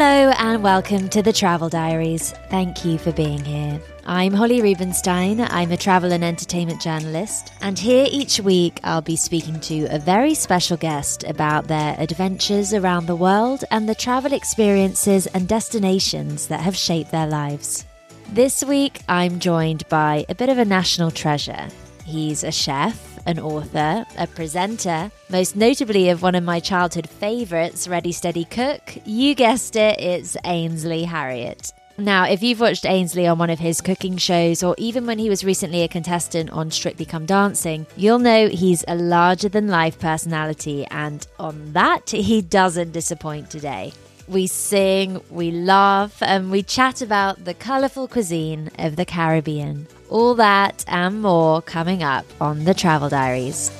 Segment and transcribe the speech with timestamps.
[0.00, 2.30] Hello and welcome to the Travel Diaries.
[2.50, 3.80] Thank you for being here.
[4.06, 5.40] I'm Holly Rubenstein.
[5.40, 9.98] I'm a travel and entertainment journalist, and here each week I'll be speaking to a
[9.98, 16.46] very special guest about their adventures around the world and the travel experiences and destinations
[16.46, 17.84] that have shaped their lives.
[18.28, 21.66] This week I'm joined by a bit of a national treasure.
[22.04, 27.86] He's a chef, an author, a presenter, most notably of one of my childhood favourites,
[27.86, 28.96] Ready Steady Cook.
[29.04, 31.72] You guessed it, it's Ainsley Harriott.
[31.98, 35.28] Now, if you've watched Ainsley on one of his cooking shows, or even when he
[35.28, 39.98] was recently a contestant on Strictly Come Dancing, you'll know he's a larger than life
[39.98, 43.92] personality, and on that, he doesn't disappoint today.
[44.26, 49.86] We sing, we laugh, and we chat about the colourful cuisine of the Caribbean.
[50.08, 53.70] All that and more coming up on the Travel Diaries.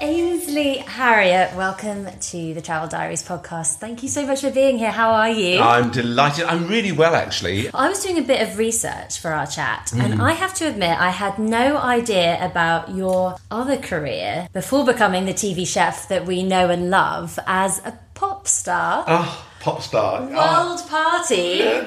[0.00, 3.78] Ainsley Harriott, welcome to the Travel Diaries podcast.
[3.78, 4.92] Thank you so much for being here.
[4.92, 5.58] How are you?
[5.58, 6.44] I'm delighted.
[6.44, 7.68] I'm really well, actually.
[7.74, 10.20] I was doing a bit of research for our chat, and mm.
[10.20, 15.34] I have to admit, I had no idea about your other career before becoming the
[15.34, 17.98] TV chef that we know and love as a
[18.38, 19.04] pop star.
[19.08, 20.28] Oh, pop star.
[20.30, 21.62] Oh, World Party.
[21.62, 21.86] Uh,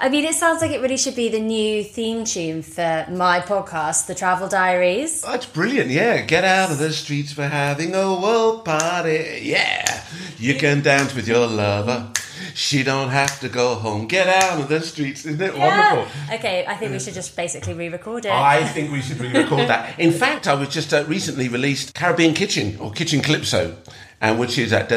[0.00, 3.40] I mean, it sounds like it really should be the new theme tune for my
[3.40, 5.20] podcast, The Travel Diaries.
[5.22, 5.90] that's brilliant.
[5.90, 9.40] Yeah, get out of the streets for having a world party.
[9.42, 10.04] Yeah,
[10.38, 12.12] you can dance with your lover.
[12.54, 14.06] She don't have to go home.
[14.06, 15.26] Get out of the streets.
[15.26, 16.06] Isn't it wonderful?
[16.36, 18.32] Okay, I think we should just basically re-record it.
[18.32, 19.98] I think we should re-record that.
[19.98, 23.76] In fact, I was just uh, recently released Caribbean Kitchen or Kitchen Calypso,
[24.20, 24.88] and which is that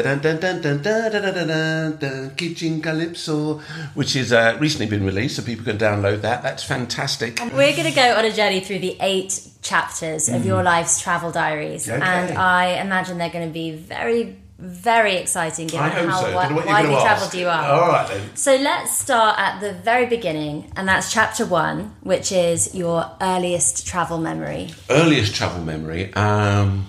[2.36, 3.58] Kitchen Calypso,
[3.94, 6.42] which is uh, recently been released, so people can download that.
[6.42, 7.40] That's fantastic.
[7.40, 10.46] And we're going to go on a journey through the eight chapters of mm.
[10.46, 12.02] your life's travel diaries, okay.
[12.02, 16.34] and I imagine they're going to be very very exciting given how so.
[16.36, 17.64] widely travelled you are.
[17.64, 18.36] All right then.
[18.36, 23.86] So let's start at the very beginning, and that's chapter one, which is your earliest
[23.88, 24.70] travel memory.
[24.88, 26.14] Earliest travel memory.
[26.14, 26.86] Um,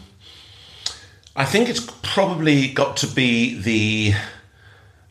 [1.36, 4.14] i think it's probably got to be the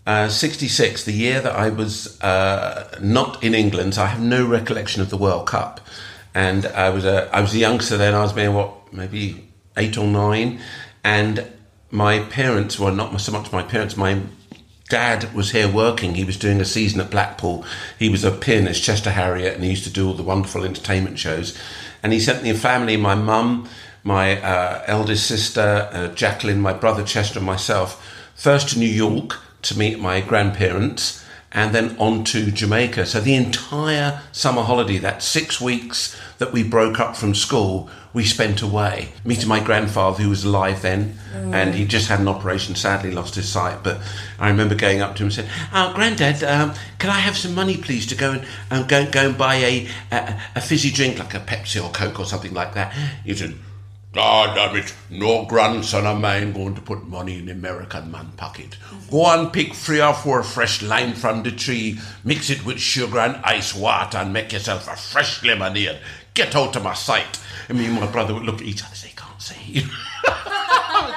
[0.07, 4.47] uh, 66 the year that i was uh, not in england so i have no
[4.47, 5.81] recollection of the world cup
[6.35, 9.97] and i was a i was a youngster then i was maybe what maybe eight
[9.97, 10.61] or nine
[11.05, 11.47] and
[11.91, 14.21] my parents well not so much my parents my
[14.93, 16.17] dad was here working.
[16.17, 17.65] He was doing a season at Blackpool.
[17.99, 21.19] He was a pianist, Chester Harriott, and he used to do all the wonderful entertainment
[21.19, 21.59] shows.
[22.03, 23.67] And he sent the family, my mum,
[24.05, 28.05] my uh, eldest sister, uh, Jacqueline, my brother Chester, and myself,
[28.35, 33.07] first to New York to meet my grandparents, and then on to Jamaica.
[33.07, 38.25] So the entire summer holiday, that six weeks that we broke up from school, we
[38.25, 42.75] spent away meeting my grandfather, who was alive then, and he just had an operation.
[42.75, 43.85] Sadly, lost his sight.
[43.85, 44.01] But
[44.39, 47.55] I remember going up to him and said, "Oh, Granddad, um, can I have some
[47.55, 51.19] money, please, to go and um, go go and buy a, a a fizzy drink
[51.19, 52.93] like a Pepsi or Coke or something like that?"
[53.25, 53.55] He said.
[54.13, 58.77] God damn it, no grandson of mine going to put money in American man pocket.
[59.11, 63.19] Go and pick three or four fresh lime from the tree, mix it with sugar
[63.21, 65.99] and ice water and make yourself a fresh lemonade.
[66.35, 67.41] Get out of my sight.
[67.71, 69.87] Me and my brother would look at each other and say, can't see.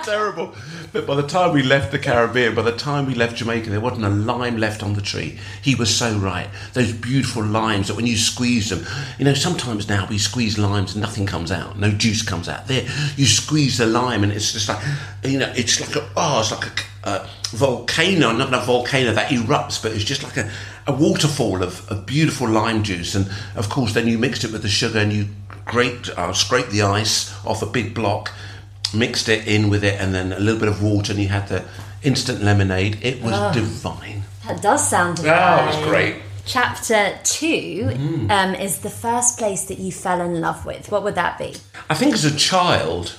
[0.05, 0.53] terrible.
[0.93, 3.81] But by the time we left the Caribbean, by the time we left Jamaica, there
[3.81, 5.38] wasn't a lime left on the tree.
[5.61, 6.47] He was so right.
[6.73, 8.85] Those beautiful limes that when you squeeze them,
[9.17, 12.67] you know, sometimes now we squeeze limes and nothing comes out, no juice comes out.
[12.67, 14.83] There, you squeeze the lime and it's just like,
[15.23, 19.81] you know, it's like a, oh, it's like a, volcano, not a volcano that erupts,
[19.81, 20.49] but it's just like a,
[20.88, 23.15] a waterfall of, of beautiful lime juice.
[23.15, 25.27] And of course, then you mixed it with the sugar and you
[25.65, 28.31] grate, uh, scrape the ice off a big block
[28.95, 31.47] mixed it in with it and then a little bit of water and you had
[31.47, 31.63] the
[32.03, 35.33] instant lemonade it was divine That does sound divine.
[35.59, 36.16] oh it was great
[36.47, 38.30] Chapter 2 Mm.
[38.31, 40.92] um, is the first place that you fell in love with.
[40.92, 41.53] What would that be?
[41.89, 43.15] i think as a child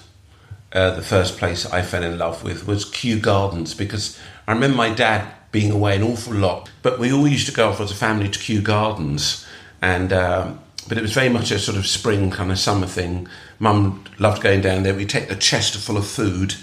[0.73, 4.77] uh, the first place i fell in love with was kew gardens because i remember
[4.77, 7.91] my dad being away an awful lot but we all used to go off as
[7.91, 9.45] a family to kew gardens
[9.83, 10.59] and um,
[10.89, 13.27] but it was very much a sort of spring kind of summer thing
[13.59, 16.55] mum loved going down there we'd take the chest full of food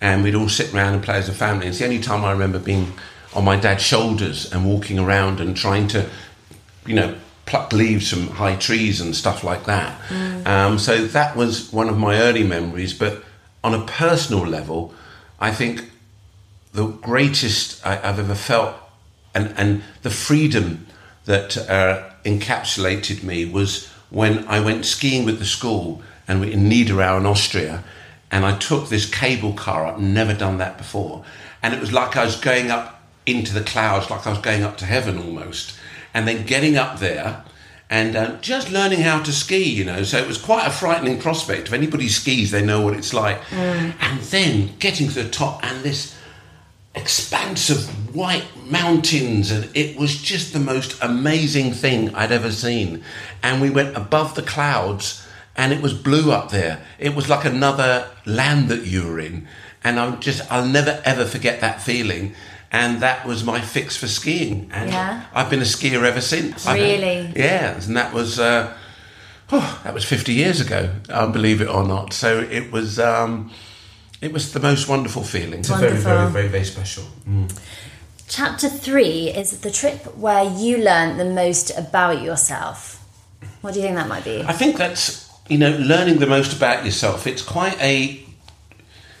[0.00, 1.66] and we'd all sit around and play as a family.
[1.66, 2.92] It's the only time I remember being
[3.34, 6.08] on my dad's shoulders and walking around and trying to,
[6.86, 7.14] you know,
[7.46, 9.98] pluck leaves from high trees and stuff like that.
[10.46, 12.92] Um, so that was one of my early memories.
[12.92, 13.22] But
[13.62, 14.94] on a personal level,
[15.40, 15.90] I think
[16.72, 18.74] the greatest I, I've ever felt
[19.34, 20.86] and, and the freedom
[21.26, 26.68] that uh, encapsulated me was when I went skiing with the school and we in
[26.68, 27.84] Niederau in Austria,
[28.30, 29.98] and I took this cable car up.
[29.98, 31.24] Never done that before,
[31.62, 34.62] and it was like I was going up into the clouds, like I was going
[34.62, 35.78] up to heaven almost,
[36.14, 37.44] and then getting up there.
[37.88, 41.20] And uh, just learning how to ski, you know, so it was quite a frightening
[41.20, 41.68] prospect.
[41.68, 43.40] If anybody skis, they know what it's like.
[43.52, 46.16] And then getting to the top, and this
[46.96, 53.04] expanse of white mountains and it was just the most amazing thing I'd ever seen
[53.42, 55.25] and we went above the clouds
[55.56, 59.46] and it was blue up there it was like another land that you were in
[59.84, 62.34] and I'm just I'll never ever forget that feeling
[62.72, 65.22] and that was my fix for skiing and Yeah.
[65.34, 67.32] I've been a skier ever since I've- Really?
[67.36, 68.72] yeah and that was uh,
[69.52, 73.50] oh, that was 50 years ago uh, believe it or not so it was um,
[74.20, 77.04] it was the most wonderful feeling It's very, very, very, very special.
[78.28, 83.00] Chapter three is the trip where you learn the most about yourself.
[83.60, 84.42] What do you think that might be?
[84.42, 87.26] I think that's you know learning the most about yourself.
[87.26, 88.20] It's quite a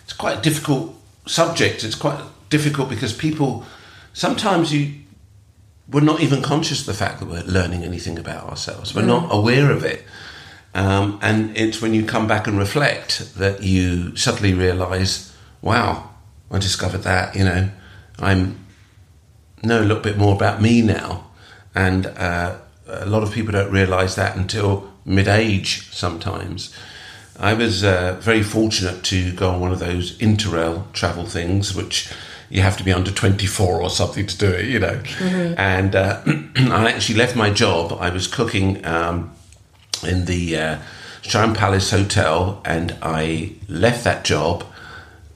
[0.04, 0.94] it's quite a difficult
[1.26, 1.84] subject.
[1.84, 3.64] It's quite difficult because people
[4.12, 4.94] sometimes you
[5.88, 8.94] we're not even conscious of the fact that we're learning anything about ourselves.
[8.94, 10.04] We're not aware of it.
[10.74, 16.10] Um, and it's when you come back and reflect that you suddenly realise, wow,
[16.50, 17.36] I discovered that.
[17.36, 17.70] You know,
[18.18, 18.66] I'm
[19.66, 21.26] know a little bit more about me now.
[21.74, 22.56] And uh,
[22.86, 26.74] a lot of people don't realise that until mid age sometimes.
[27.38, 32.12] I was uh, very fortunate to go on one of those interrail travel things, which
[32.48, 35.00] you have to be under 24 or something to do it, you know.
[35.56, 36.22] And uh,
[36.56, 37.96] I actually left my job.
[38.00, 39.32] I was cooking um,
[40.06, 40.78] in the uh,
[41.22, 44.64] Strand Palace Hotel, and I left that job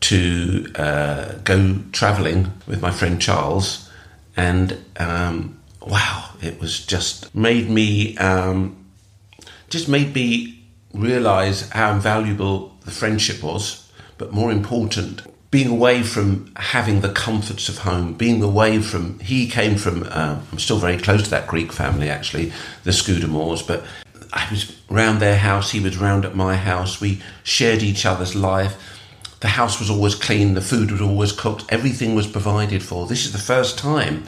[0.01, 3.91] to uh, go travelling with my friend Charles,
[4.37, 8.80] and um, wow, it was just made me um,
[9.71, 10.63] just made me
[10.93, 17.69] realise how invaluable the friendship was, but more important, being away from having the comforts
[17.69, 19.19] of home, being away from.
[19.21, 20.03] He came from.
[20.11, 22.53] Um, I'm still very close to that Greek family, actually,
[22.85, 23.85] the Scudamores, but.
[24.33, 27.01] I was round their house, he was round at my house.
[27.01, 28.77] We shared each other's life.
[29.41, 33.09] The house was always clean, the food was always cooked, everything was provided for.
[33.09, 34.23] This is the first time,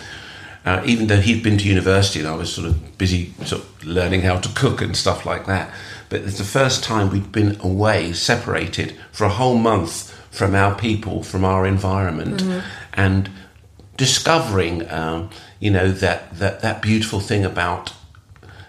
[0.64, 3.71] uh, even though he'd been to university and I was sort of busy sort of
[3.84, 5.72] learning how to cook and stuff like that.
[6.08, 10.74] But it's the first time we'd been away, separated for a whole month from our
[10.74, 12.42] people, from our environment,
[12.94, 13.30] and
[13.96, 15.30] discovering, um,
[15.60, 17.92] you know, that, that, that beautiful thing about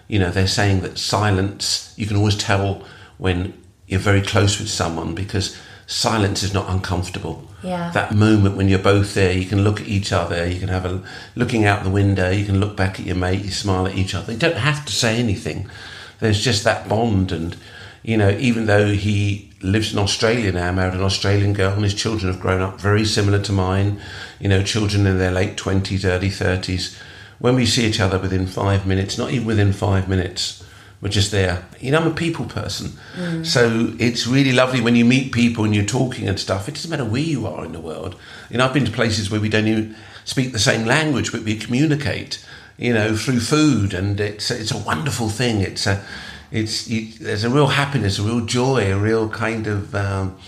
[0.08, 2.84] you know they're saying that silence you can always tell
[3.18, 3.52] when
[3.86, 7.90] you're very close with someone because silence is not uncomfortable Yeah.
[7.92, 10.84] that moment when you're both there you can look at each other you can have
[10.84, 11.02] a
[11.34, 14.14] looking out the window you can look back at your mate you smile at each
[14.14, 15.68] other you don't have to say anything
[16.20, 17.56] there's just that bond and
[18.02, 21.94] you know even though he lives in australia now married an australian girl and his
[21.94, 23.98] children have grown up very similar to mine
[24.38, 27.00] you know children in their late 20s early 30s
[27.38, 30.63] when we see each other within five minutes, not even within five minutes,
[31.04, 31.62] we're just there.
[31.80, 32.92] You know, I'm a people person.
[33.44, 36.66] So it's really lovely when you meet people and you're talking and stuff.
[36.66, 38.16] It doesn't matter where you are in the world.
[38.48, 41.42] You know, I've been to places where we don't even speak the same language, but
[41.42, 42.42] we communicate,
[42.78, 43.92] you know, through food.
[43.92, 45.60] And it's, it's a wonderful thing.
[45.60, 46.02] It's a,
[46.50, 50.38] it's, you, there's a real happiness, a real joy, a real kind of um,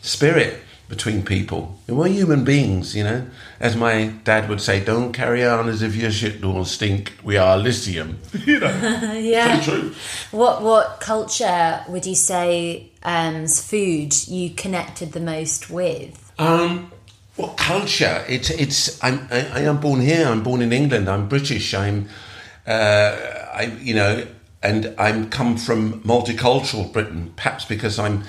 [0.00, 1.78] spirit between people.
[1.88, 3.26] And we're human beings, you know.
[3.58, 7.14] As my dad would say, don't carry on as if your shit don't stink.
[7.24, 8.18] We are lithium.
[8.44, 9.60] you know, yeah.
[9.60, 9.94] so true.
[10.30, 16.32] What what culture would you say um's food you connected the most with?
[16.38, 16.92] Um,
[17.34, 18.24] what culture?
[18.28, 19.02] It's it's.
[19.02, 20.26] I'm I, I am born here.
[20.26, 21.08] I'm born in England.
[21.08, 21.74] I'm British.
[21.74, 22.08] I'm,
[22.66, 23.16] uh,
[23.52, 24.26] I you know,
[24.62, 27.32] and I'm come from multicultural Britain.
[27.36, 28.24] Perhaps because I'm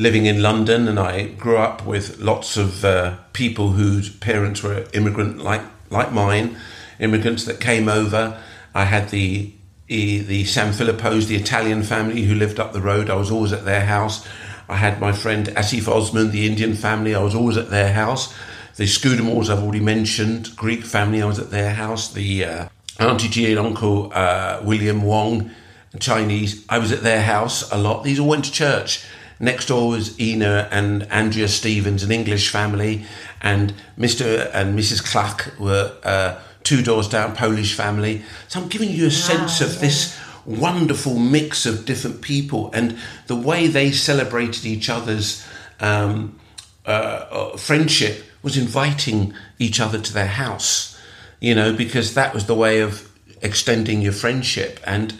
[0.00, 4.86] living in London and I grew up with lots of uh, people whose parents were
[4.94, 6.56] immigrant like like mine,
[6.98, 8.40] immigrants that came over.
[8.74, 9.52] I had the
[9.86, 13.10] the San Filippos, the Italian family who lived up the road.
[13.10, 14.26] I was always at their house.
[14.68, 17.14] I had my friend Asif Osman, the Indian family.
[17.14, 18.32] I was always at their house.
[18.76, 21.20] The Scudamores I've already mentioned, Greek family.
[21.20, 22.12] I was at their house.
[22.12, 22.68] The uh,
[23.00, 25.50] Auntie G and Uncle uh, William Wong,
[25.98, 26.64] Chinese.
[26.68, 28.04] I was at their house a lot.
[28.04, 29.04] These all went to church.
[29.42, 33.06] Next door was Ina and Andrea Stevens, an English family,
[33.40, 34.50] and Mr.
[34.52, 35.02] and Mrs.
[35.02, 38.22] Clark were uh, two doors down, Polish family.
[38.48, 43.36] So I'm giving you a sense of this wonderful mix of different people and the
[43.36, 45.46] way they celebrated each other's
[45.80, 46.38] um,
[46.86, 46.90] uh,
[47.30, 50.98] uh, friendship was inviting each other to their house,
[51.40, 53.10] you know, because that was the way of
[53.42, 55.14] extending your friendship and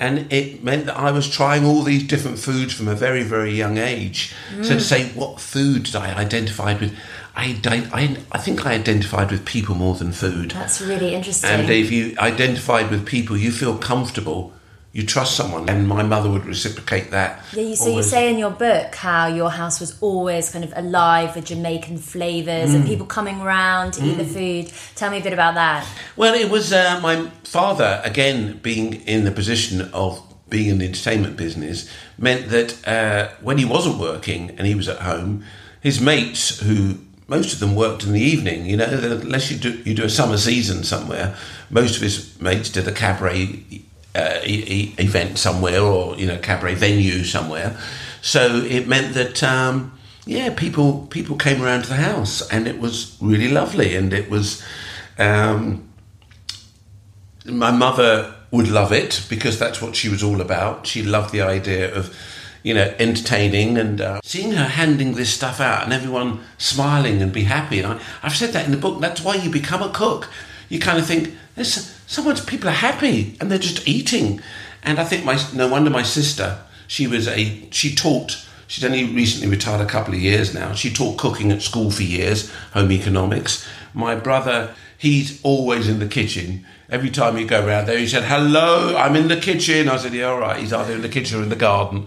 [0.00, 3.52] And it meant that I was trying all these different foods from a very, very
[3.52, 4.32] young age.
[4.62, 4.80] So to mm.
[4.80, 6.96] say what foods I identified with,
[7.36, 10.52] I, I, I think I identified with people more than food.
[10.52, 11.50] That's really interesting.
[11.50, 14.54] And if you identified with people, you feel comfortable,
[14.92, 15.68] you trust someone.
[15.68, 17.44] And my mother would reciprocate that.
[17.52, 20.72] Yeah, you, so you say in your book how your house was always kind of
[20.76, 22.74] alive with Jamaican flavours Mm.
[22.74, 24.72] and people coming round to eat the food.
[24.96, 25.86] Tell me a bit about that.
[26.16, 30.86] Well, it was uh, my father, again, being in the position of being in the
[30.86, 35.44] entertainment business, meant that uh, when he wasn't working and he was at home,
[35.80, 38.84] his mates, who most of them worked in the evening, you know,
[39.22, 41.36] unless you do, you do a summer season somewhere,
[41.70, 43.64] most of his mates did a cabaret
[44.14, 47.76] uh, event somewhere or, you know, cabaret venue somewhere.
[48.22, 49.42] So it meant that.
[49.42, 54.12] Um, yeah, people people came around to the house, and it was really lovely, and
[54.12, 54.62] it was
[55.18, 55.88] um,
[57.44, 60.86] my mother would love it because that's what she was all about.
[60.86, 62.16] She loved the idea of,
[62.62, 67.32] you know, entertaining and uh, seeing her handing this stuff out and everyone smiling and
[67.32, 67.78] be happy.
[67.80, 69.00] And I, I've said that in the book.
[69.00, 70.28] That's why you become a cook.
[70.70, 74.40] You kind of think there's someone's people are happy and they're just eating.
[74.82, 76.58] And I think my no wonder my sister.
[76.86, 78.46] She was a she taught.
[78.66, 80.72] She's only recently retired a couple of years now.
[80.74, 83.66] She taught cooking at school for years, home economics.
[83.92, 86.64] My brother, he's always in the kitchen.
[86.88, 90.14] Every time you go around there, he said, "Hello, I'm in the kitchen." I said,
[90.14, 92.06] "Yeah, all right." He's either in the kitchen or in the garden,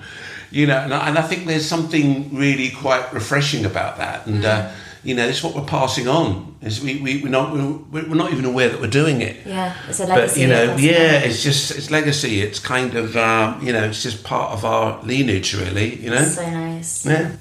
[0.51, 0.77] you know.
[0.77, 4.25] And I, and I think there's something really quite refreshing about that.
[4.25, 4.72] And uh,
[5.03, 6.55] you know, it's what we're passing on.
[6.62, 9.45] Is we, we we're not we're, we're not even aware that we're doing it.
[9.45, 10.41] Yeah, it's a But legacy.
[10.41, 12.41] you know, yeah, it's just it's legacy.
[12.41, 15.95] It's kind of um, you know, it's just part of our lineage, really.
[15.95, 17.05] You know, So nice.
[17.05, 17.36] yeah.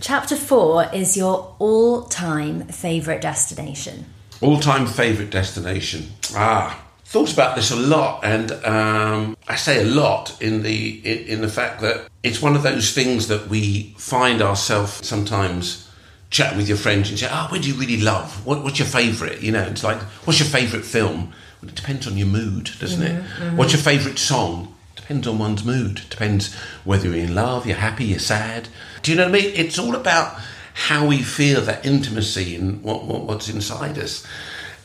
[0.00, 4.06] Chapter four is your all-time favourite destination.
[4.40, 6.08] All-time favourite destination.
[6.34, 11.18] Ah, thought about this a lot, and um, I say a lot in the in,
[11.34, 15.86] in the fact that it's one of those things that we find ourselves sometimes
[16.30, 18.44] chatting with your friends and say, "Oh, where do you really love?
[18.46, 22.06] What, what's your favourite?" You know, it's like, "What's your favourite film?" Well, it depends
[22.06, 23.22] on your mood, doesn't it?
[23.22, 23.56] Mm-hmm, mm-hmm.
[23.56, 24.74] What's your favourite song?
[24.96, 26.02] Depends on one's mood.
[26.08, 28.68] Depends whether you're in love, you're happy, you're sad.
[29.02, 29.52] Do you know what I mean?
[29.54, 30.40] It's all about
[30.72, 34.26] how we feel that intimacy and what, what what's inside us.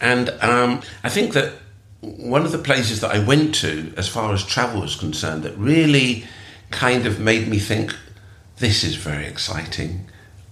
[0.01, 1.53] And um, I think that
[2.01, 5.57] one of the places that I went to, as far as travel was concerned, that
[5.57, 6.25] really
[6.71, 7.95] kind of made me think,
[8.57, 10.07] this is very exciting.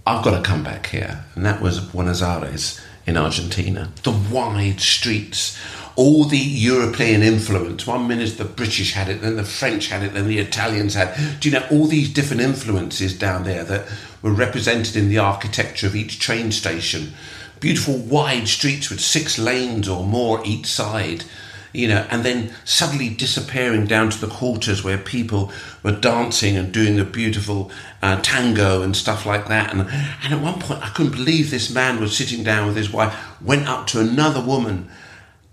[0.06, 1.24] I've got to come back here.
[1.36, 3.90] And that was Buenos Aires in Argentina.
[4.04, 5.58] The wide streets,
[5.96, 7.88] all the European influence.
[7.88, 11.40] One minute the British had it, then the French had it, then the Italians had.
[11.40, 13.88] Do you know all these different influences down there that
[14.22, 17.14] were represented in the architecture of each train station?
[17.62, 21.24] Beautiful wide streets with six lanes or more each side
[21.74, 25.52] you know, and then suddenly disappearing down to the quarters where people
[25.82, 27.72] were dancing and doing the beautiful
[28.04, 29.72] uh, tango and stuff like that.
[29.74, 32.94] And, and at one point, I couldn't believe this man was sitting down with his
[32.94, 34.90] wife, went up to another woman,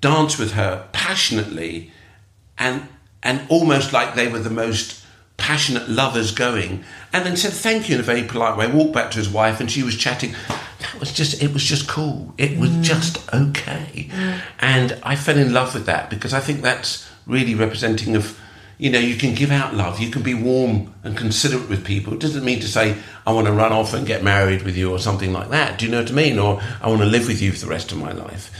[0.03, 1.91] danced with her passionately,
[2.59, 2.87] and
[3.23, 5.05] and almost like they were the most
[5.37, 6.85] passionate lovers going,
[7.15, 8.71] and then said thank you in a very polite way.
[8.71, 10.35] Walked back to his wife, and she was chatting.
[10.99, 12.35] Was just it was just cool.
[12.37, 14.11] It was just okay,
[14.59, 18.39] and I fell in love with that because I think that's really representing of.
[18.79, 20.01] You know, you can give out love.
[20.01, 22.15] You can be warm and considerate with people.
[22.15, 24.91] It doesn't mean to say I want to run off and get married with you
[24.91, 25.79] or something like that.
[25.79, 26.39] Do you know what I mean?
[26.39, 28.51] Or I want to live with you for the rest of my life.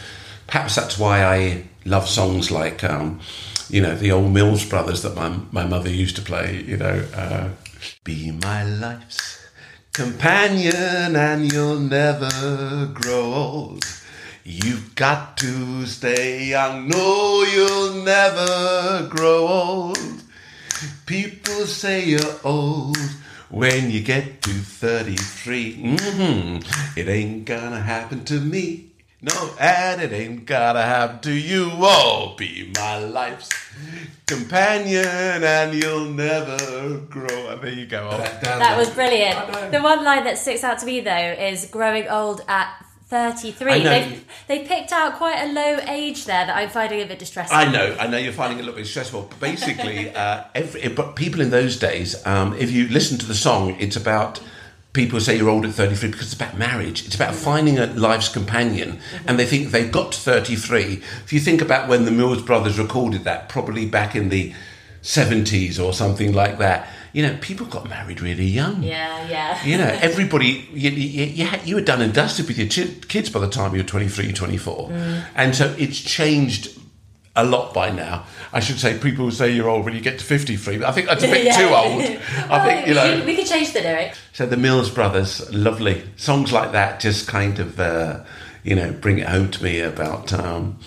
[0.47, 3.21] Perhaps that's why I love songs like, um,
[3.71, 7.03] you know, the old Mills Brothers that my, my mother used to play, you know,
[7.15, 7.49] uh,
[8.05, 9.40] Be my life's
[9.93, 13.85] companion and you'll never grow old.
[14.45, 19.99] You've got to stay young, no, you'll never grow old.
[21.07, 22.97] People say you're old
[23.51, 25.97] when you get to 33.
[25.99, 26.59] hmm
[26.97, 28.90] It ain't gonna happen to me.
[29.23, 31.71] No, and it ain't gonna happen to you.
[31.75, 33.51] Oh, be my life's
[34.27, 37.51] companion, and you'll never grow.
[37.51, 38.09] And there you go.
[38.11, 39.73] Oh, That was brilliant.
[39.73, 42.75] The one line that sticks out to me though is growing old at
[43.11, 43.73] 33.
[43.73, 43.79] I.
[43.81, 47.55] They've, they picked out quite a low age there that I'm finding a bit distressing.
[47.55, 49.27] I know, I know you're finding it a little bit stressful.
[49.29, 53.35] But basically, uh, every, but people in those days, um, if you listen to the
[53.35, 54.41] song, it's about
[54.93, 57.07] people say you're old at 33 because it's about marriage.
[57.07, 61.03] It's about finding a life's companion, and they think they've got to 33.
[61.25, 64.53] If you think about when the Mills Brothers recorded that, probably back in the
[65.03, 68.83] 70s or something like that, you know, people got married really young.
[68.83, 69.65] yeah, yeah.
[69.65, 73.31] You know, everybody, you, you, you, had, you were done and dusted with your kids
[73.31, 74.89] by the time you were 23, 24.
[74.89, 75.25] Mm.
[75.35, 76.80] And so it's changed
[77.37, 78.25] a lot by now.
[78.53, 81.07] I should say people say you're old when you get to 53, but I think
[81.07, 81.57] that's a bit yeah.
[81.57, 82.03] too old.
[82.51, 83.25] I think, you know.
[83.25, 84.19] We could change the lyrics.
[84.33, 86.03] So the Mills Brothers, lovely.
[86.17, 88.25] Songs like that just kind of, uh,
[88.65, 90.79] you know, bring it home to me about, um,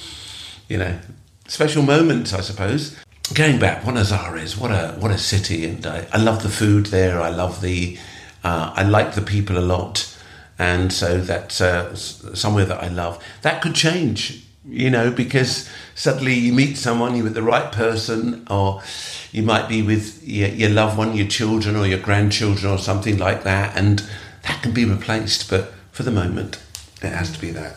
[0.68, 1.00] you know,
[1.48, 2.98] special moments, I suppose.
[3.34, 6.88] Going back, Buenos Aires, what a what a city, and I, I love the food
[6.88, 7.22] there.
[7.22, 7.98] I love the,
[8.44, 10.14] uh, I like the people a lot,
[10.60, 13.24] and so that's uh, somewhere that I love.
[13.42, 18.46] That could change you know, because suddenly you meet someone, you're with the right person,
[18.50, 18.82] or
[19.32, 23.18] you might be with your, your loved one, your children, or your grandchildren, or something
[23.18, 24.04] like that, and
[24.44, 25.50] that can be replaced.
[25.50, 26.60] But for the moment,
[27.02, 27.76] it has to be that.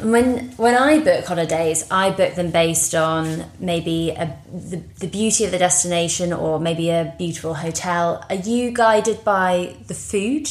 [0.00, 5.44] When when I book holidays, I book them based on maybe a, the, the beauty
[5.44, 8.24] of the destination or maybe a beautiful hotel.
[8.30, 10.48] Are you guided by the food?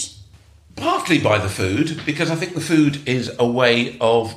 [0.75, 4.35] Partly by the food, because I think the food is a way of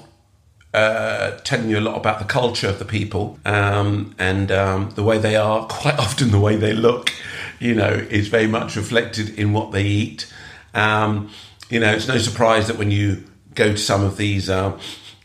[0.72, 5.02] uh, telling you a lot about the culture of the people um, and um, the
[5.02, 5.66] way they are.
[5.68, 7.12] Quite often, the way they look,
[7.58, 10.32] you know, is very much reflected in what they eat.
[10.74, 11.30] Um,
[11.68, 13.24] you know, it's no surprise that when you
[13.54, 14.78] go to some of these uh,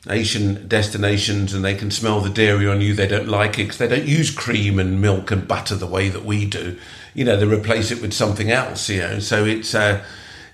[0.10, 3.78] Asian destinations and they can smell the dairy on you, they don't like it because
[3.78, 6.78] they don't use cream and milk and butter the way that we do.
[7.14, 8.90] You know, they replace it with something else.
[8.90, 10.04] You know, so it's uh,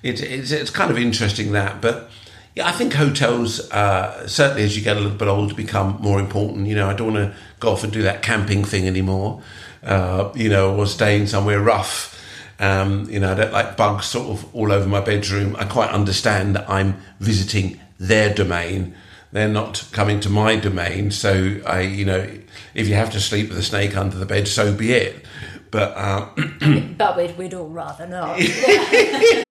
[0.04, 2.10] it's, it's it's kind of interesting that, but
[2.56, 6.20] yeah, I think hotels, uh, certainly as you get a little bit older, become more
[6.20, 6.68] important.
[6.68, 9.42] You know, I don't want to go off and do that camping thing anymore,
[9.84, 12.18] uh, you know, or staying somewhere rough.
[12.60, 15.56] Um, you know, I don't like bugs sort of all over my bedroom.
[15.58, 18.96] I quite understand that I'm visiting their domain.
[19.32, 21.12] They're not coming to my domain.
[21.12, 22.28] So I, you know,
[22.74, 25.26] if you have to sleep with a snake under the bed, so be it.
[25.72, 26.28] But uh,
[26.98, 28.42] but we'd, we'd all rather not.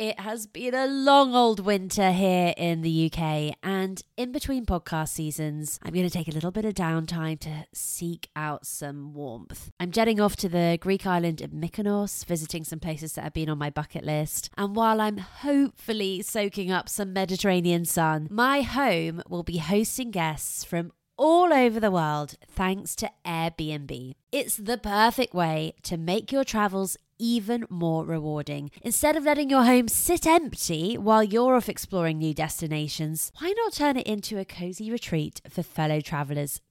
[0.00, 5.10] It has been a long old winter here in the UK, and in between podcast
[5.10, 9.70] seasons, I'm going to take a little bit of downtime to seek out some warmth.
[9.78, 13.50] I'm jetting off to the Greek island of Mykonos, visiting some places that have been
[13.50, 19.20] on my bucket list, and while I'm hopefully soaking up some Mediterranean sun, my home
[19.28, 24.14] will be hosting guests from all over the world thanks to Airbnb.
[24.32, 28.70] It's the perfect way to make your travels even more rewarding.
[28.82, 33.74] Instead of letting your home sit empty while you're off exploring new destinations, why not
[33.74, 36.60] turn it into a cozy retreat for fellow travelers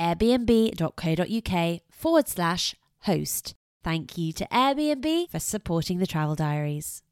[0.00, 3.54] airbnb.co.uk forward slash host.
[3.82, 7.02] Thank you to Airbnb for supporting the Travel Diaries.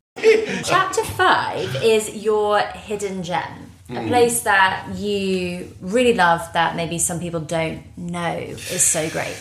[0.65, 3.71] Chapter five is your hidden gem.
[3.91, 4.09] A hmm.
[4.09, 9.37] place that you really love that maybe some people don't know is so great.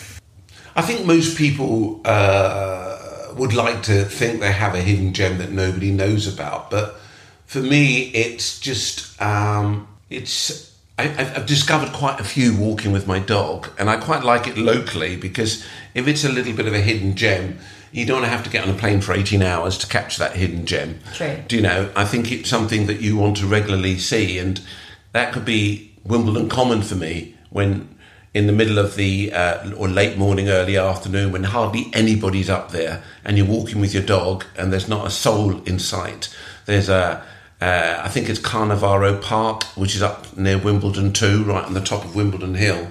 [0.75, 5.51] I think most people uh, would like to think they have a hidden gem that
[5.51, 6.99] nobody knows about, but
[7.45, 13.19] for me, it's just um, it's I, have discovered quite a few walking with my
[13.19, 16.81] dog, and I quite like it locally because if it's a little bit of a
[16.81, 17.59] hidden gem,
[17.91, 20.65] you don't have to get on a plane for 18 hours to catch that hidden
[20.65, 20.99] gem.
[21.13, 21.37] True.
[21.47, 21.91] Do you know?
[21.95, 24.59] I think it's something that you want to regularly see, and
[25.11, 27.95] that could be Wimbledon Common for me when
[28.33, 32.71] in the middle of the uh, or late morning, early afternoon, when hardly anybody's up
[32.71, 36.35] there, and you're walking with your dog, and there's not a soul in sight.
[36.65, 37.25] There's a
[37.61, 41.81] uh, I think it's Cannizaro Park, which is up near Wimbledon too, right on the
[41.81, 42.89] top of Wimbledon Hill.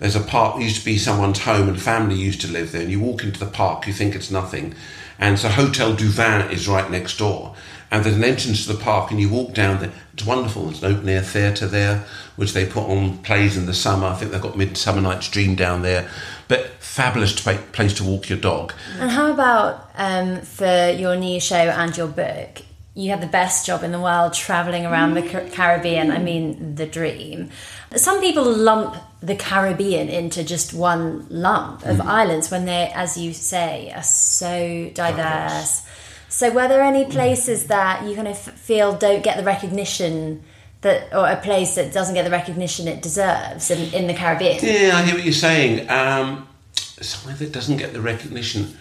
[0.00, 2.82] There's a park used to be someone's home and family used to live there.
[2.82, 4.74] And you walk into the park, you think it's nothing,
[5.18, 7.54] and so Hotel du Vin is right next door.
[7.90, 9.92] and there's an entrance to the park, and you walk down there.
[10.12, 10.64] It's wonderful.
[10.66, 12.04] There's an open air theatre there,
[12.36, 14.08] which they put on plays in the summer.
[14.08, 16.08] I think they've got Midsummer Night's Dream down there.
[16.48, 18.74] But fabulous place to walk your dog.
[18.98, 22.62] And how about um, for your new show and your book?
[22.94, 26.10] You have the best job in the world traveling around the Caribbean.
[26.10, 27.50] I mean, the dream.
[27.94, 32.04] Some people lump the Caribbean into just one lump of mm.
[32.04, 35.82] islands when they, as you say, are so diverse.
[36.28, 40.42] So, were there any places that you kind of feel don't get the recognition
[40.82, 44.58] that, or a place that doesn't get the recognition it deserves in, in the Caribbean?
[44.62, 45.88] Yeah, I hear what you're saying.
[45.88, 48.76] Um, somewhere that doesn't get the recognition.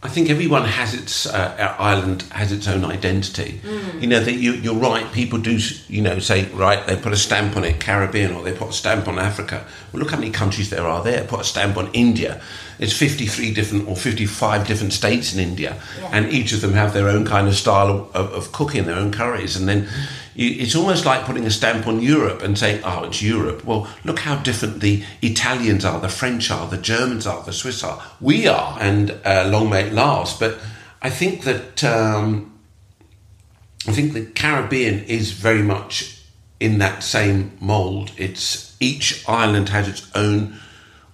[0.00, 3.60] I think everyone has its uh, island has its own identity.
[3.64, 4.00] Mm.
[4.00, 5.10] You know that you, you're right.
[5.12, 5.58] People do
[5.88, 6.86] you know say right.
[6.86, 9.66] They put a stamp on it, Caribbean, or they put a stamp on Africa.
[9.92, 11.24] Well, look how many countries there are there.
[11.24, 12.40] Put a stamp on India.
[12.78, 16.10] It's 53 different or 55 different states in India, yeah.
[16.12, 19.10] and each of them have their own kind of style of, of cooking, their own
[19.10, 19.88] curries, and then
[20.38, 23.64] it's almost like putting a stamp on Europe and saying, oh, it's Europe.
[23.64, 27.82] Well, look how different the Italians are, the French are, the Germans are, the Swiss
[27.82, 28.00] are.
[28.20, 30.38] We are, and uh, long may it last.
[30.38, 30.60] But
[31.02, 32.56] I think that um,
[33.88, 36.22] I think the Caribbean is very much
[36.60, 38.12] in that same mould.
[38.16, 40.56] It's each island has its own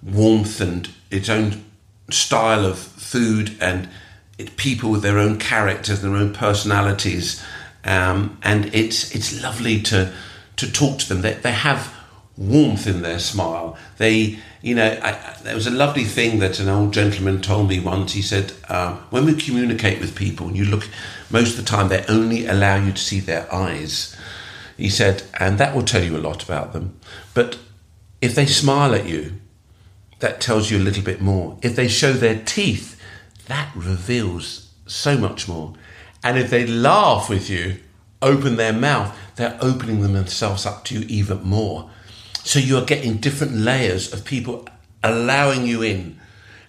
[0.03, 1.65] warmth and its own
[2.11, 3.89] style of food and
[4.37, 7.43] it, people with their own characters, their own personalities
[7.85, 10.11] um, and it's it's lovely to
[10.57, 11.21] to talk to them.
[11.21, 11.93] They, they have
[12.37, 13.77] warmth in their smile.
[13.97, 17.79] They, you know, I, there was a lovely thing that an old gentleman told me
[17.79, 18.13] once.
[18.13, 20.89] He said, um, when we communicate with people, and you look,
[21.29, 24.15] most of the time they only allow you to see their eyes.
[24.77, 26.99] He said, and that will tell you a lot about them.
[27.33, 27.57] But
[28.21, 29.35] if they smile at you,
[30.19, 31.57] that tells you a little bit more.
[31.61, 32.99] If they show their teeth,
[33.47, 35.73] that reveals so much more.
[36.25, 37.77] And if they laugh with you,
[38.19, 41.87] open their mouth, they're opening themselves up to you even more.
[42.43, 44.67] So you're getting different layers of people
[45.03, 46.19] allowing you in.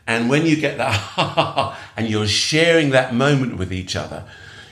[0.07, 4.25] And when you get that, and you're sharing that moment with each other,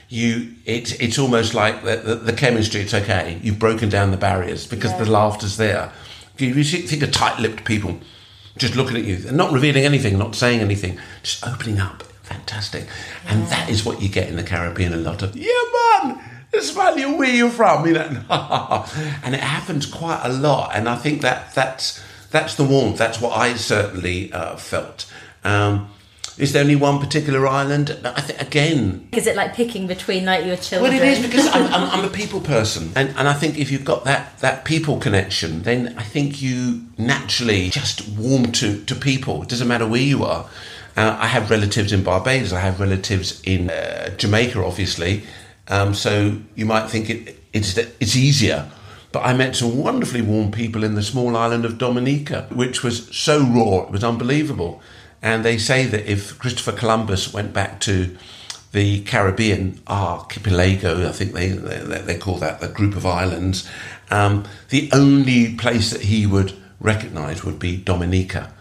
[0.07, 2.81] you it's it's almost like the, the, the chemistry.
[2.81, 3.39] It's okay.
[3.41, 5.03] You've broken down the barriers because yeah.
[5.03, 5.91] the laughter's there.
[6.37, 7.99] You think of tight-lipped people
[8.57, 12.85] just looking at you, and not revealing anything, not saying anything, just opening up fantastic.
[12.85, 13.33] Yeah.
[13.33, 15.47] And that is what you get in the Caribbean a lot of, yeah,
[16.03, 16.19] man,
[16.53, 17.85] Australia, where you from?
[17.85, 18.23] You know,
[19.23, 20.71] and it happens quite a lot.
[20.73, 22.97] And I think that that's, that's the warmth.
[22.97, 25.11] That's what I certainly uh, felt.
[25.43, 25.89] Um,
[26.37, 27.97] is there only one particular island?
[28.03, 29.07] I think again.
[29.13, 30.91] Is it like picking between like your children?
[30.91, 33.71] Well, it is because I'm, I'm, I'm, a people person, and, and I think if
[33.71, 38.95] you've got that that people connection, then I think you naturally just warm to to
[38.95, 39.43] people.
[39.43, 40.49] It doesn't matter where you are.
[40.95, 42.53] Uh, I have relatives in Barbados.
[42.53, 45.23] I have relatives in uh, Jamaica, obviously.
[45.67, 48.69] Um, so you might think it, it's it's easier.
[49.11, 53.07] But I met some wonderfully warm people in the small island of Dominica, which was
[53.15, 54.81] so raw, it was unbelievable.
[55.21, 58.17] And they say that if Christopher Columbus went back to
[58.73, 63.65] the Caribbean, archipelago, I think they, they, they call that the group of islands,
[64.11, 68.51] um, the only place that he would recognize would be Dominica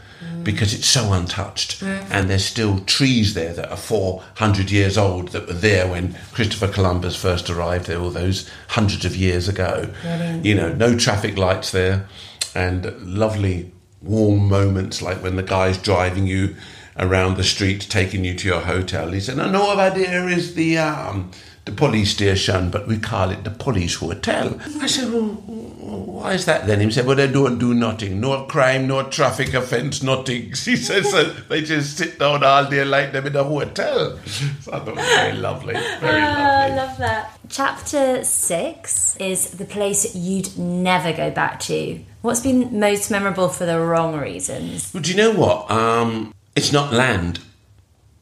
[0.44, 1.80] because it's so untouched.
[1.80, 2.07] Mm.
[2.11, 6.68] And there's still trees there that are 400 years old that were there when Christopher
[6.68, 9.90] Columbus first arrived there all those hundreds of years ago.
[10.02, 10.44] Brilliant.
[10.44, 12.07] You know, no traffic lights there
[12.54, 16.54] and lovely warm moments like when the guy's driving you
[16.96, 19.11] around the street, taking you to your hotel.
[19.11, 20.78] He said, I know over there is the.
[20.78, 21.30] Um,
[21.64, 24.59] the police station, but we call it the police hotel.
[24.81, 26.81] I said, well, why is that then?
[26.81, 28.20] He said, well, they don't do nothing.
[28.20, 30.53] No crime, no traffic offence, nothing.
[30.64, 34.18] He says so they just sit down all day like them in a hotel.
[34.27, 35.74] So I thought it was very lovely.
[35.74, 36.42] Very oh, lovely.
[36.44, 37.38] I love that.
[37.48, 42.00] Chapter six is the place you'd never go back to.
[42.22, 44.92] What's been most memorable for the wrong reasons?
[44.92, 45.70] Well, do you know what?
[45.70, 47.40] Um, it's not land.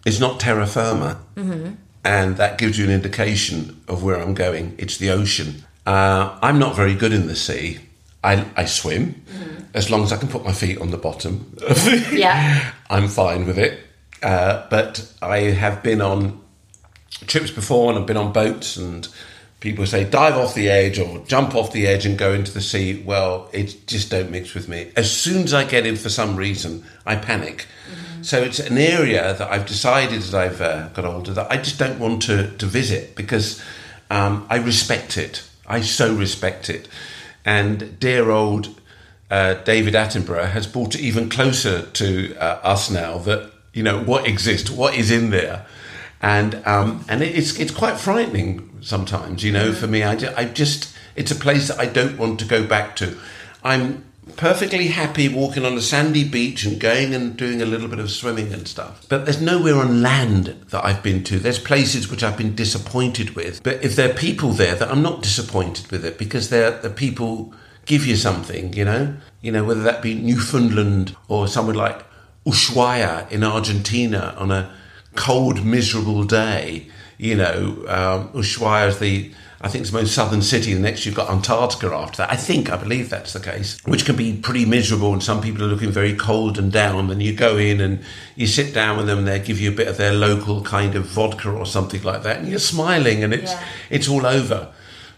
[0.05, 1.21] It's not terra firma.
[1.37, 4.75] Mm-hmm and that gives you an indication of where I'm going.
[4.79, 5.65] It's the ocean.
[5.87, 7.79] Uh, I'm not very good in the sea.
[8.25, 9.65] I, I swim mm-hmm.
[9.75, 11.57] as long as I can put my feet on the bottom.
[12.13, 13.81] yeah, I'm fine with it.
[14.23, 16.41] Uh, but I have been on
[17.27, 19.09] trips before, and I've been on boats, and
[19.59, 22.61] people say dive off the edge or jump off the edge and go into the
[22.61, 23.03] sea.
[23.05, 24.93] Well, it just don't mix with me.
[24.97, 27.67] As soon as I get in, for some reason, I panic.
[27.91, 31.57] Mm-hmm so it's an area that I've decided as I've uh, got older that I
[31.57, 33.63] just don't want to, to visit because
[34.11, 35.49] um, I respect it.
[35.67, 36.89] I so respect it.
[37.45, 38.81] And dear old
[39.31, 44.03] uh, David Attenborough has brought it even closer to uh, us now that, you know,
[44.03, 45.67] what exists, what is in there.
[46.21, 49.43] And, um, and it's, it's quite frightening sometimes.
[49.43, 52.45] You know, for me, I I just, it's a place that I don't want to
[52.45, 53.19] go back to.
[53.65, 54.05] I'm
[54.37, 58.11] perfectly happy walking on a sandy beach and going and doing a little bit of
[58.11, 59.05] swimming and stuff.
[59.09, 61.39] But there's nowhere on land that I've been to.
[61.39, 63.63] There's places which I've been disappointed with.
[63.63, 66.91] But if there are people there that I'm not disappointed with it because they're the
[66.91, 67.53] people
[67.85, 69.17] give you something, you know?
[69.41, 72.05] You know, whether that be Newfoundland or somewhere like
[72.47, 74.73] Ushuaia in Argentina on a
[75.15, 76.89] cold, miserable day.
[77.19, 79.33] You know, um, Ushuaia is the
[79.65, 80.75] I think it's the most southern city.
[80.75, 82.33] The next you've got Antarctica after that.
[82.33, 85.13] I think, I believe that's the case, which can be pretty miserable.
[85.13, 87.11] And some people are looking very cold and down.
[87.11, 88.01] And you go in and
[88.35, 90.97] you sit down with them and they give you a bit of their local kind
[90.97, 92.39] of vodka or something like that.
[92.39, 93.63] And you're smiling and it's, Yeah.
[93.89, 94.69] it's all over.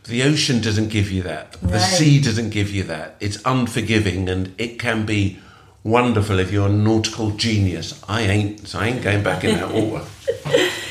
[0.07, 1.53] The ocean doesn't give you that.
[1.63, 1.81] The Right.
[1.81, 3.17] sea doesn't give you that.
[3.21, 5.39] It's unforgiving and it can be
[5.83, 7.95] wonderful if you're a nautical genius.
[8.07, 10.05] I ain't, so I ain't going back in that water.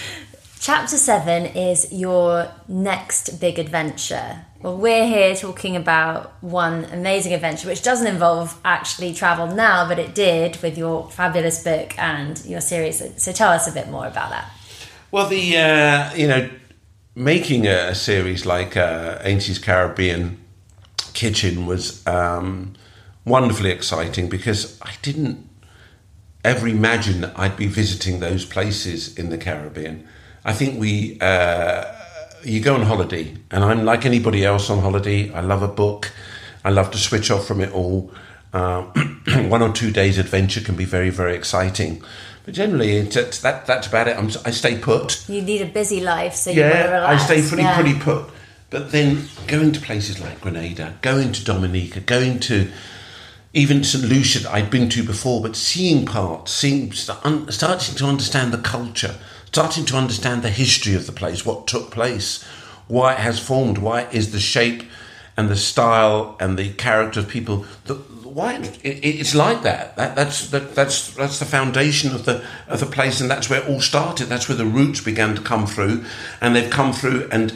[0.64, 4.46] Chapter 7 is your next big adventure.
[4.62, 10.00] Well, we're here talking about one amazing adventure, which doesn't involve actually travel now, but
[10.00, 13.00] it did with your fabulous book and your series.
[13.00, 14.50] So- So tell us a bit more about that.
[15.12, 16.50] Well, the uh, you know
[17.14, 20.38] making a, a series like uh, Ainsley's Caribbean
[21.12, 22.72] Kitchen was um,
[23.26, 25.46] wonderfully exciting because I didn't
[26.46, 30.08] ever imagine that I'd be visiting those places in the Caribbean.
[30.46, 31.86] I think we uh,
[32.44, 35.32] you go on holiday, and I'm like anybody else on holiday.
[35.34, 36.12] I love a book.
[36.66, 38.12] I love to switch off from it all.
[38.54, 38.84] Uh,
[39.48, 42.04] one or two days adventure can be very very exciting,
[42.46, 44.18] but generally that that's about it.
[44.18, 47.18] I'm, I stay put You lead a busy life, so you want to yeah, I
[47.18, 47.76] stay pretty Yeah.
[47.76, 48.30] pretty put.
[48.70, 52.72] But then going to places like Grenada, going to Dominica, going to
[53.54, 58.52] even St Lucia that I'd been to before, but seeing parts, seeing starting to understand
[58.52, 59.16] the culture,
[59.54, 62.44] starting to understand the history of the place, what took place,
[62.88, 64.84] why it has formed, why it is the shape
[65.38, 67.64] and the style and the character of people.
[67.86, 69.96] The, why it, it, it's like that.
[69.96, 73.62] that that's that, that's that's the foundation of the of the place, and that's where
[73.62, 74.26] it all started.
[74.26, 76.04] That's where the roots began to come through,
[76.42, 77.56] and they've come through and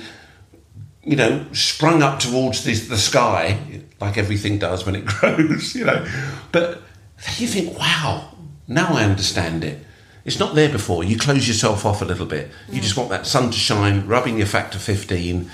[1.07, 3.57] you know, sprung up towards the, the sky,
[4.01, 6.05] like everything does when it grows, you know.
[6.51, 6.81] But
[7.37, 8.35] you think, wow,
[8.67, 9.86] now I understand it.
[10.27, 11.05] It's not there before.
[11.05, 12.51] You close yourself off a little bit.
[12.69, 15.49] You just want that sun to shine, rubbing your factor 15,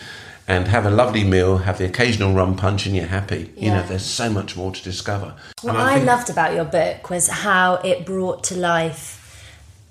[0.48, 3.54] and have a lovely meal, have the occasional rum punch, and you're happy.
[3.56, 5.36] You know, there's so much more to discover.
[5.62, 9.20] What I, think- loved about your book was how it brought to life.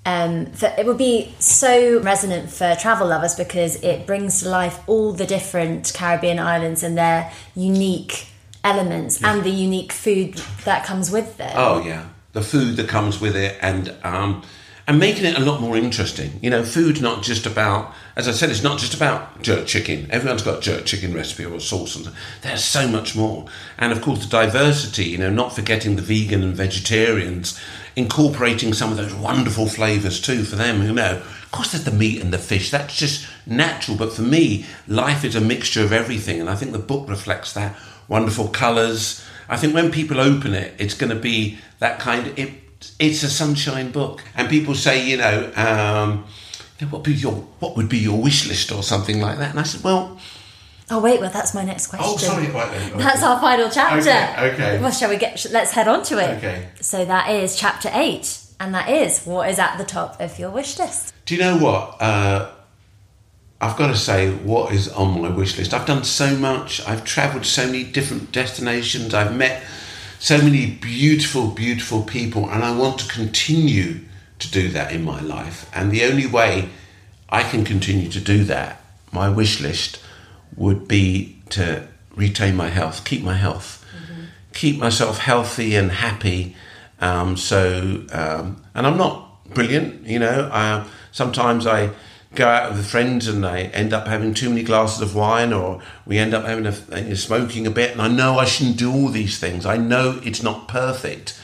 [0.05, 4.81] Um, that it would be so resonant for travel lovers because it brings to life
[4.85, 8.27] all the different Caribbean islands and their unique
[8.65, 10.33] elements and the unique food
[10.65, 11.53] that comes with them.
[11.55, 14.43] Oh yeah, the food that comes with it, and um,
[14.85, 16.39] and making it a lot more interesting.
[16.41, 20.07] You know, food's not just about, as I said, it's not just about jerk chicken.
[20.11, 22.09] Everyone's got jerk chicken recipe or a sauce, and
[22.41, 23.45] there's so much more.
[23.77, 25.05] And of course, the diversity.
[25.05, 27.57] You know, not forgetting the vegan and vegetarians,
[27.95, 30.83] incorporating some of those wonderful flavours too for them.
[30.83, 32.69] You know, of course, there's the meat and the fish.
[32.69, 33.97] That's just natural.
[33.97, 37.53] But for me, life is a mixture of everything, and I think the book reflects
[37.53, 37.75] that.
[38.09, 39.25] Wonderful colours.
[39.47, 42.37] I think when people open it, it's going to be that kind of.
[42.37, 42.62] It,
[42.99, 46.25] it's a sunshine book, and people say, you know, um,
[46.89, 49.51] what would be your what would be your wish list or something like that.
[49.51, 50.19] And I said, well,
[50.89, 52.05] Oh wait, well that's my next question.
[52.09, 52.97] oh, sorry, right then.
[52.97, 53.99] That's our final chapter.
[53.99, 54.81] Okay, okay.
[54.81, 55.45] Well, shall we get?
[55.49, 56.37] Let's head on to it.
[56.37, 56.69] Okay.
[56.81, 60.51] So that is chapter eight, and that is what is at the top of your
[60.51, 61.13] wish list.
[61.25, 62.01] Do you know what?
[62.01, 62.51] Uh,
[63.61, 65.73] I've got to say, what is on my wish list?
[65.73, 66.85] I've done so much.
[66.85, 69.13] I've travelled so many different destinations.
[69.13, 69.63] I've met
[70.23, 73.99] so many beautiful, beautiful people, and I want to continue
[74.39, 75.69] to do that in my life.
[75.75, 76.69] And the only way
[77.27, 78.81] I can continue to do that,
[79.11, 79.99] my wish list,
[80.55, 83.85] would be to retain my health, keep my health,
[84.53, 86.55] keep myself healthy and happy.
[87.01, 90.49] Um, so, um, and I'm not brilliant, you know.
[90.53, 91.89] I, sometimes I
[92.35, 95.81] go out with friends and I end up having too many glasses of wine, or
[96.05, 97.91] we end up having a, smoking a bit.
[97.91, 99.65] And I know I shouldn't do all these things.
[99.65, 101.39] I know it's not perfect.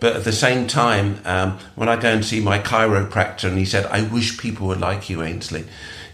[0.00, 3.64] But at the same time, um, when I go and see my chiropractor, and he
[3.64, 5.64] said, I wish people were like you, Ainsley.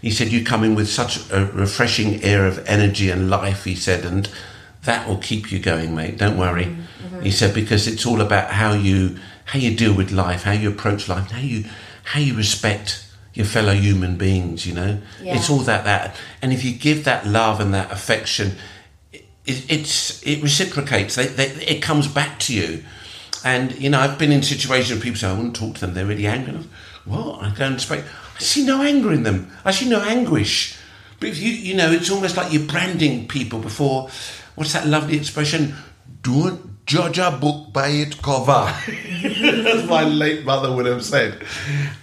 [0.01, 3.75] He said, You come in with such a refreshing air of energy and life, he
[3.75, 4.29] said, and
[4.83, 6.17] that will keep you going, mate.
[6.17, 6.75] Don't worry.
[7.21, 10.69] He said, because it's all about how you how you deal with life, how you
[10.69, 11.65] approach life, how you
[12.03, 14.99] how you respect your fellow human beings, you know?
[15.21, 15.35] Yeah.
[15.35, 18.53] It's all that that and if you give that love and that affection,
[19.45, 21.15] it, it's it reciprocates.
[21.15, 22.83] They, they, it comes back to you.
[23.43, 25.93] And you know, I've been in situations where people say, "I wouldn't talk to them;
[25.93, 26.69] they're really angry." I'm,
[27.05, 27.41] what?
[27.41, 28.03] I go and speak.
[28.35, 29.51] I see no anger in them.
[29.65, 30.77] I see no anguish.
[31.19, 34.09] But if you, you know, it's almost like you're branding people before.
[34.55, 35.75] What's that lovely expression?
[36.21, 38.73] Don't judge a book by its cover.
[39.71, 41.43] As my late mother would have said.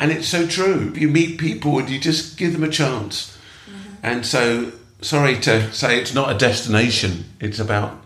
[0.01, 0.93] And it's so true.
[0.95, 3.37] You meet people and you just give them a chance.
[3.67, 3.95] Mm-hmm.
[4.03, 8.03] And so, sorry to say it's not a destination, it's about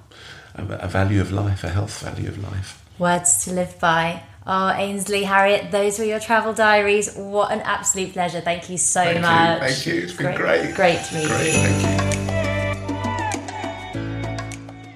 [0.55, 2.85] a, a value of life, a health value of life.
[2.99, 4.23] Words to live by.
[4.45, 7.15] Oh, Ainsley, Harriott, those were your travel diaries.
[7.15, 8.41] What an absolute pleasure.
[8.41, 9.61] Thank you so Thank you, much.
[9.61, 10.03] thank you.
[10.03, 10.75] It's been great.
[10.75, 12.22] Great to meet Great, you.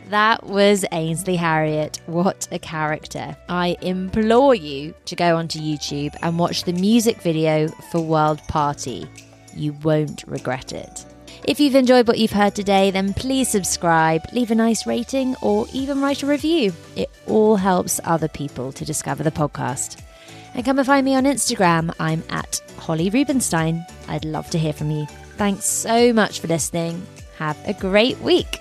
[0.09, 2.01] That was Ainsley Harriott.
[2.07, 3.37] What a character.
[3.49, 9.09] I implore you to go onto YouTube and watch the music video for World Party.
[9.53, 11.05] You won't regret it.
[11.43, 15.67] If you've enjoyed what you've heard today, then please subscribe, leave a nice rating, or
[15.73, 16.73] even write a review.
[16.95, 20.01] It all helps other people to discover the podcast.
[20.55, 21.93] And come and find me on Instagram.
[21.99, 23.85] I'm at Holly Rubenstein.
[24.09, 25.07] I'd love to hear from you.
[25.37, 27.05] Thanks so much for listening.
[27.39, 28.61] Have a great week.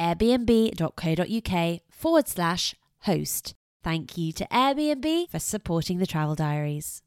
[0.00, 3.54] airbnb.co.uk forward slash host.
[3.82, 7.02] Thank you to Airbnb for supporting the travel diaries.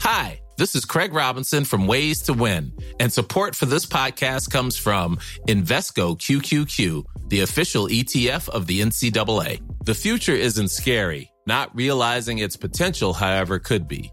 [0.00, 4.76] Hi, this is Craig Robinson from Ways to Win, and support for this podcast comes
[4.76, 5.16] from
[5.48, 9.62] Invesco QQQ, the official ETF of the NCAA.
[9.84, 11.30] The future isn't scary.
[11.46, 14.12] Not realizing its potential, however, could be.